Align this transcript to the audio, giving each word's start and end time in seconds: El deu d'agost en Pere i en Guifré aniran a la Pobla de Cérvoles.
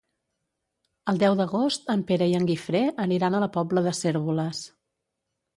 El 1.13 1.19
deu 1.23 1.35
d'agost 1.41 1.93
en 1.95 2.03
Pere 2.11 2.29
i 2.31 2.35
en 2.39 2.49
Guifré 2.53 2.83
aniran 3.07 3.39
a 3.39 3.43
la 3.45 3.51
Pobla 3.59 3.85
de 3.89 3.97
Cérvoles. 4.03 4.65